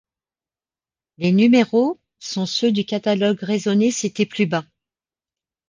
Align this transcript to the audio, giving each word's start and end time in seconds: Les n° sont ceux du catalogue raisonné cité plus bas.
Les 1.19 1.31
n° 1.31 1.99
sont 2.17 2.45
ceux 2.47 2.71
du 2.71 2.85
catalogue 2.85 3.37
raisonné 3.43 3.91
cité 3.91 4.25
plus 4.25 4.47
bas. 4.47 4.65